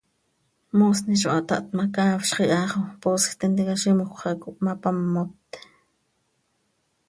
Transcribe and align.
Moosni 0.77 1.15
zo 1.23 1.29
hataht 1.35 1.67
ma, 1.77 1.85
caafzx 1.95 2.37
iha 2.47 2.61
xo 2.71 2.79
poosj 3.01 3.27
tintica 3.39 3.75
zimjöc 3.81 4.11
xah 4.19 4.35
cohmapamot. 4.43 5.49